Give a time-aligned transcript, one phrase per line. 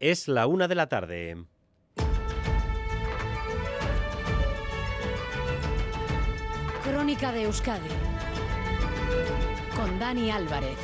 [0.00, 1.44] Es la una de la tarde.
[6.84, 7.88] Crónica de Euskadi
[9.74, 10.78] con Dani Álvarez.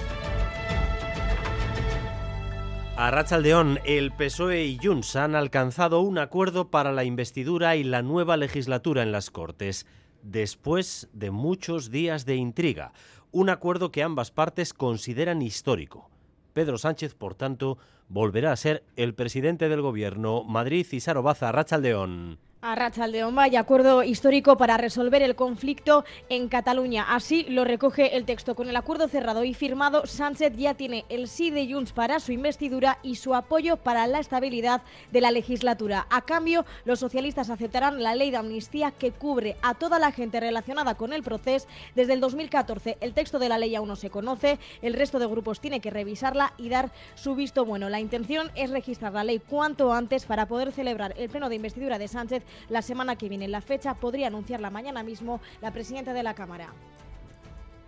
[2.96, 8.02] A Rachaldeón, el PSOE y Junts han alcanzado un acuerdo para la investidura y la
[8.02, 9.86] nueva legislatura en las Cortes,
[10.22, 12.92] después de muchos días de intriga.
[13.30, 16.10] Un acuerdo que ambas partes consideran histórico.
[16.54, 17.76] Pedro Sánchez, por tanto,
[18.08, 20.44] volverá a ser el presidente del gobierno.
[20.44, 22.38] Madrid y Sarobaza, Rachaldeón.
[22.66, 27.04] A Rachaldeón vaya acuerdo histórico para resolver el conflicto en Cataluña.
[27.14, 28.54] Así lo recoge el texto.
[28.54, 32.32] Con el acuerdo cerrado y firmado, Sánchez ya tiene el sí de Junts para su
[32.32, 34.80] investidura y su apoyo para la estabilidad
[35.12, 36.06] de la legislatura.
[36.08, 40.40] A cambio, los socialistas aceptarán la ley de amnistía que cubre a toda la gente
[40.40, 42.96] relacionada con el proceso desde el 2014.
[43.02, 44.58] El texto de la ley aún no se conoce.
[44.80, 47.90] El resto de grupos tiene que revisarla y dar su visto bueno.
[47.90, 51.98] La intención es registrar la ley cuanto antes para poder celebrar el pleno de investidura
[51.98, 53.48] de Sánchez la semana que viene.
[53.48, 56.72] La fecha podría anunciarla mañana mismo la presidenta de la Cámara.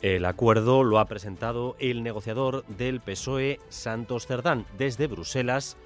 [0.03, 4.67] El acuerdo lo ha presentado el negociador del PSOE, Santos Cerdán.
[4.77, 5.77] Desde Bruselas,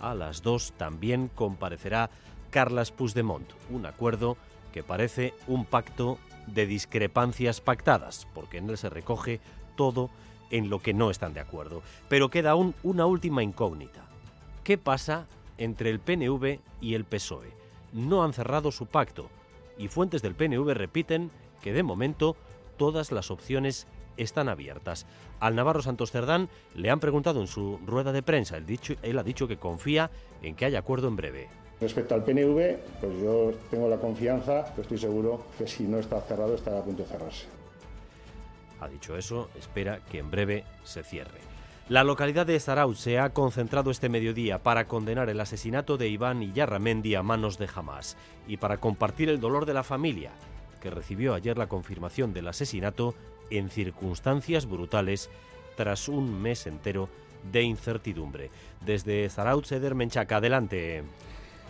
[0.00, 2.10] a las dos también comparecerá
[2.50, 3.50] Carlas Puigdemont.
[3.70, 4.36] Un acuerdo
[4.72, 9.40] que parece un pacto de discrepancias pactadas, porque en él se recoge
[9.74, 10.10] todo
[10.50, 11.82] en lo que no están de acuerdo.
[12.08, 14.04] Pero queda aún una última incógnita.
[14.62, 15.26] ¿Qué pasa
[15.58, 17.52] entre el PNV y el PSOE?
[17.92, 19.28] No han cerrado su pacto
[19.78, 21.30] y fuentes del PNV repiten
[21.62, 22.36] que de momento
[22.76, 25.06] todas las opciones están abiertas.
[25.40, 29.18] Al Navarro Santos Cerdán le han preguntado en su rueda de prensa, él, dicho, él
[29.18, 30.10] ha dicho que confía
[30.42, 31.48] en que haya acuerdo en breve.
[31.80, 36.54] Respecto al PNV, pues yo tengo la confianza, estoy seguro que si no está cerrado
[36.54, 37.46] estará a punto de cerrarse.
[38.80, 41.55] Ha dicho eso, espera que en breve se cierre.
[41.88, 46.42] La localidad de Zarauz se ha concentrado este mediodía para condenar el asesinato de Iván
[46.42, 48.16] Iyarramendi a manos de Hamas
[48.48, 50.32] y para compartir el dolor de la familia,
[50.80, 53.14] que recibió ayer la confirmación del asesinato
[53.50, 55.30] en circunstancias brutales
[55.76, 57.08] tras un mes entero
[57.52, 58.50] de incertidumbre.
[58.84, 61.04] Desde Zarauz, Eder Menchaca, adelante.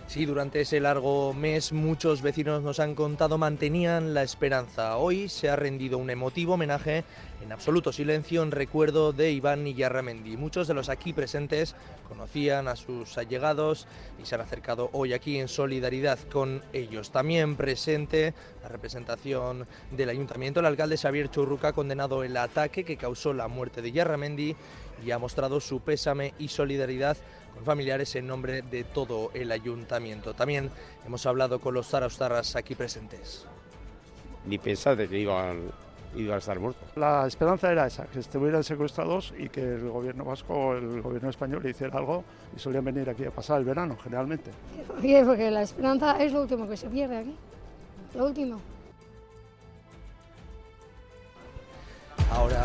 [0.06, 4.97] Sí, durante ese largo mes muchos vecinos nos han contado mantenían la esperanza.
[4.99, 7.03] Hoy se ha rendido un emotivo homenaje
[7.42, 10.36] en absoluto silencio en recuerdo de Iván Iyarramendi.
[10.36, 11.74] Muchos de los aquí presentes
[12.08, 13.86] conocían a sus allegados
[14.20, 17.10] y se han acercado hoy aquí en solidaridad con ellos.
[17.10, 22.96] También presente la representación del ayuntamiento, el alcalde Xavier Churruca ha condenado el ataque que
[22.96, 24.56] causó la muerte de Iyarramendi
[25.04, 27.16] y ha mostrado su pésame y solidaridad
[27.54, 30.34] con familiares en nombre de todo el ayuntamiento.
[30.34, 30.70] También
[31.06, 33.46] hemos hablado con los zaraustarras aquí presentes.
[34.46, 35.72] Ni pensar de que iban,
[36.15, 36.89] iban a estar muertos.
[36.97, 41.67] La esperanza era esa, que estuvieran secuestrados y que el gobierno vasco, el gobierno español
[41.67, 42.25] hiciera algo
[42.56, 44.50] y solían venir aquí a pasar el verano, generalmente.
[45.00, 47.37] Sí, porque la esperanza es lo último que se pierde aquí,
[48.15, 48.61] lo último.
[52.31, 52.62] Ahora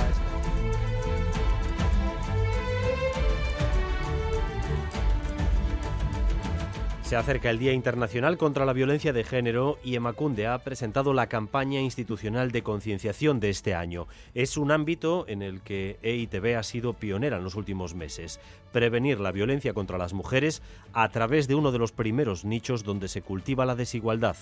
[7.11, 11.27] Se acerca el Día Internacional contra la Violencia de Género y Emacunde ha presentado la
[11.27, 14.07] campaña institucional de concienciación de este año.
[14.33, 18.39] Es un ámbito en el que EITB ha sido pionera en los últimos meses.
[18.72, 20.61] Prevenir la violencia contra las mujeres
[20.94, 24.38] a través de uno de los primeros nichos donde se cultiva la desigualdad,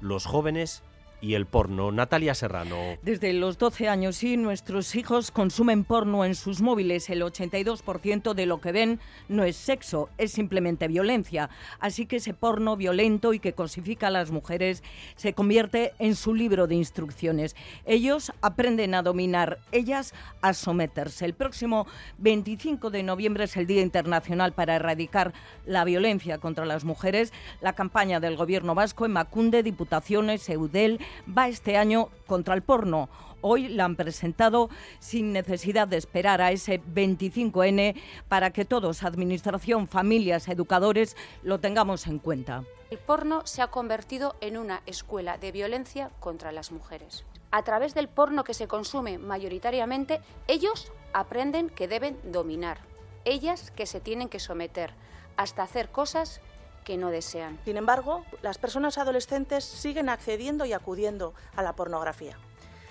[0.00, 0.82] los jóvenes
[1.20, 1.90] y el porno.
[1.90, 2.76] Natalia Serrano.
[3.02, 7.08] Desde los 12 años sí, nuestros hijos consumen porno en sus móviles.
[7.10, 11.50] El 82% de lo que ven no es sexo, es simplemente violencia.
[11.80, 14.82] Así que ese porno violento y que cosifica a las mujeres
[15.16, 17.56] se convierte en su libro de instrucciones.
[17.86, 21.24] Ellos aprenden a dominar, ellas a someterse.
[21.24, 21.86] El próximo
[22.18, 25.32] 25 de noviembre es el Día Internacional para erradicar
[25.66, 27.32] la violencia contra las mujeres.
[27.60, 33.08] La campaña del Gobierno vasco en Macunde, Diputaciones, Eudel, va este año contra el porno.
[33.40, 34.70] Hoy la han presentado
[35.00, 37.94] sin necesidad de esperar a ese 25N
[38.26, 42.64] para que todos, administración, familias, educadores, lo tengamos en cuenta.
[42.90, 47.24] El porno se ha convertido en una escuela de violencia contra las mujeres.
[47.50, 52.78] A través del porno que se consume mayoritariamente, ellos aprenden que deben dominar,
[53.24, 54.94] ellas que se tienen que someter,
[55.36, 56.40] hasta hacer cosas
[56.84, 57.58] que no desean.
[57.64, 62.38] Sin embargo, las personas adolescentes siguen accediendo y acudiendo a la pornografía.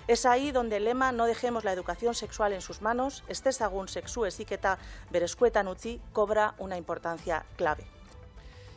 [0.06, 3.88] Es ahí donde el lema No dejemos la educación sexual en sus manos, este según
[3.88, 4.78] sexu esiketa
[5.10, 7.93] berescuetan utzi, cobra una importancia clave.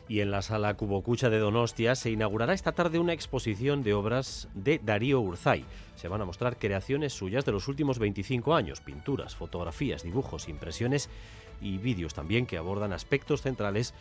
[0.08, 4.48] Y en la sala Cubocucha de Donostia se inaugurará esta tarde una exposición de obras
[4.54, 5.66] de Darío Urzay.
[5.96, 11.10] Se van a mostrar creaciones suyas de los últimos 25 años, pinturas, fotografías, dibujos, impresiones
[11.60, 13.92] y vídeos también que abordan aspectos centrales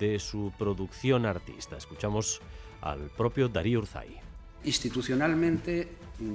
[0.00, 1.76] de su producción artista.
[1.76, 2.40] Escuchamos
[2.80, 4.18] al propio Darío Urzay.
[4.64, 5.88] Institucionalmente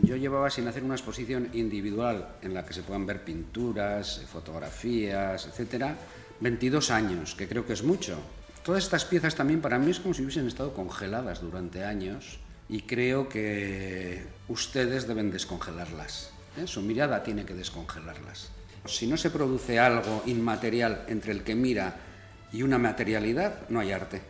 [0.03, 5.47] yo llevaba sin hacer una exposición individual en la que se puedan ver pinturas, fotografías,
[5.47, 5.97] etcétera,
[6.39, 8.18] 22 años, que creo que es mucho.
[8.67, 12.37] Todas estas piezas también para mí es como si hubiesen estado congeladas durante años
[12.67, 16.31] y creo que ustedes deben descongelarlas.
[16.57, 16.67] ¿eh?
[16.67, 18.49] Su mirada tiene que descongelarlas.
[18.83, 21.95] Si no se produce algo inmaterial entre el que mira
[22.51, 24.21] y una materialidad, no hay arte.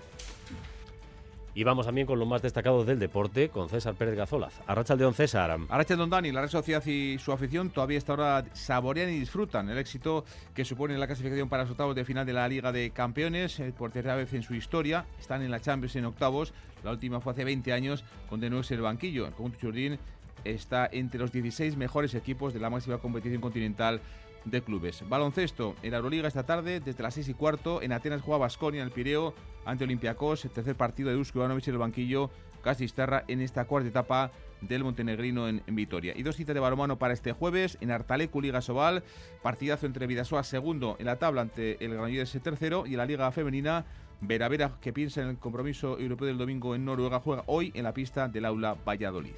[1.57, 4.61] Y vamos también con lo más destacado del deporte, con César Pérez Gazolaz.
[4.67, 5.57] Arracha el Don César.
[5.69, 9.67] Arracha Don Dani, la Real Sociedad y su afición todavía esta hora saborean y disfrutan
[9.67, 10.23] el éxito
[10.53, 13.59] que supone la clasificación para los octavos de final de la Liga de Campeones.
[13.75, 16.53] Por tercera vez en su historia, están en la Champions en octavos.
[16.83, 19.25] La última fue hace 20 años, con de nuevo el banquillo.
[19.25, 19.97] El conjunto Churdín
[20.43, 23.99] está entre los 16 mejores equipos de la máxima competición continental
[24.49, 25.03] de clubes.
[25.07, 27.81] Baloncesto en la Euroliga esta tarde, desde las 6 y cuarto.
[27.81, 29.33] En Atenas juega Basconia en el Pireo
[29.65, 30.45] ante Olympiacos.
[30.45, 32.29] El tercer partido de Usko Ivanovic en el banquillo.
[32.61, 36.13] Castisterra en esta cuarta etapa del Montenegrino en, Vitoria.
[36.15, 39.03] Y dos citas de balonmano para este jueves en Artalecu Liga Sobal.
[39.41, 42.85] Partidazo entre Vidasoa segundo en la tabla ante el Granollers tercero.
[42.85, 43.85] Y en la Liga Femenina.
[44.19, 47.83] Vera Vera, que piensa en el compromiso europeo del domingo en Noruega, juega hoy en
[47.83, 49.35] la pista del aula Valladolid.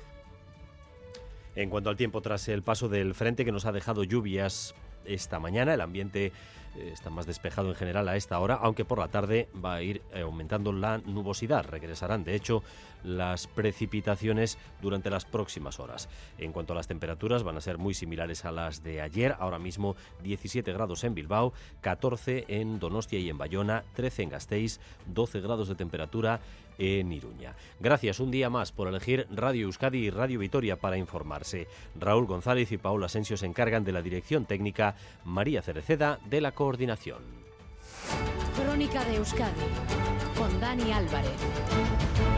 [1.55, 4.73] En cuanto al tiempo, tras el paso del frente que nos ha dejado lluvias
[5.13, 5.73] esta mañana.
[5.73, 6.31] El ambiente
[6.75, 9.81] eh, está más despejado en general a esta hora, aunque por la tarde va a
[9.81, 11.65] ir eh, aumentando la nubosidad.
[11.65, 12.63] Regresarán, de hecho,
[13.03, 16.09] las precipitaciones durante las próximas horas.
[16.37, 19.35] En cuanto a las temperaturas, van a ser muy similares a las de ayer.
[19.39, 24.79] Ahora mismo 17 grados en Bilbao, 14 en Donostia y en Bayona, 13 en Gasteiz,
[25.07, 26.39] 12 grados de temperatura
[26.79, 27.55] en Iruña.
[27.79, 31.67] Gracias un día más por elegir Radio Euskadi y Radio Vitoria para informarse.
[31.99, 34.95] Raúl González y Paula Asensio se encargan de la dirección técnica,
[35.25, 37.21] María Cereceda de la coordinación.
[38.55, 39.61] Crónica de Euskadi
[40.37, 42.28] con Dani Álvarez.